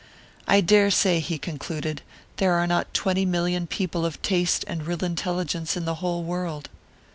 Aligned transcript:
'I 0.47 0.61
dare 0.61 0.89
say,' 0.89 1.19
he 1.19 1.37
concluded, 1.37 2.01
'there 2.37 2.53
are 2.53 2.65
not 2.65 2.91
twenty 2.91 3.23
million 3.23 3.67
people 3.67 4.03
of 4.03 4.19
taste 4.23 4.65
and 4.67 4.87
real 4.87 5.03
intelligence 5.05 5.77
in 5.77 5.85
the 5.85 5.93
whole 6.01 6.23
world. 6.23 6.69